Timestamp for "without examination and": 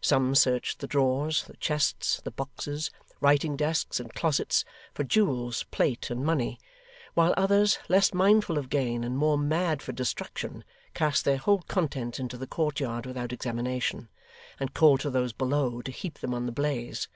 13.06-14.72